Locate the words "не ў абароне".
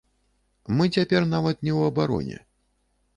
1.67-2.37